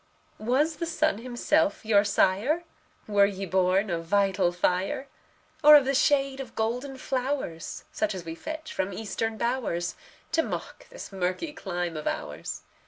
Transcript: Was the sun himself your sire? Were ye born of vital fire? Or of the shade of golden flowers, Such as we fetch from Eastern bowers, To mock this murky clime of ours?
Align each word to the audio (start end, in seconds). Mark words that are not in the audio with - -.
Was 0.39 0.77
the 0.77 0.87
sun 0.87 1.19
himself 1.19 1.85
your 1.85 2.03
sire? 2.03 2.63
Were 3.07 3.27
ye 3.27 3.45
born 3.45 3.91
of 3.91 4.03
vital 4.05 4.51
fire? 4.51 5.07
Or 5.63 5.75
of 5.75 5.85
the 5.85 5.93
shade 5.93 6.39
of 6.39 6.55
golden 6.55 6.97
flowers, 6.97 7.83
Such 7.91 8.15
as 8.15 8.25
we 8.25 8.33
fetch 8.33 8.73
from 8.73 8.93
Eastern 8.93 9.37
bowers, 9.37 9.95
To 10.31 10.41
mock 10.41 10.89
this 10.89 11.11
murky 11.11 11.53
clime 11.53 11.95
of 11.95 12.07
ours? 12.07 12.63